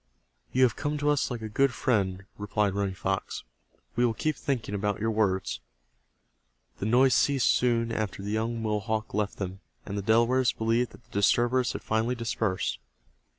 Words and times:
"You 0.51 0.63
have 0.63 0.75
come 0.75 0.97
to 0.97 1.11
us 1.11 1.29
like 1.29 1.43
a 1.43 1.47
good 1.47 1.71
friend," 1.71 2.25
replied 2.39 2.73
Running 2.73 2.95
Fox. 2.95 3.43
"We 3.95 4.03
will 4.03 4.15
keep 4.15 4.35
thinking 4.35 4.73
about 4.73 4.99
your 4.99 5.11
words." 5.11 5.59
The 6.79 6.87
noise 6.87 7.13
ceased 7.13 7.51
soon 7.51 7.91
after 7.91 8.23
the 8.23 8.31
young 8.31 8.59
Mohawk 8.63 9.13
left 9.13 9.37
them, 9.37 9.59
and 9.85 9.95
the 9.95 10.01
Delawares 10.01 10.53
believed 10.53 10.93
that 10.93 11.03
the 11.03 11.11
disturbers 11.11 11.73
had 11.73 11.83
finally 11.83 12.15
dispersed. 12.15 12.79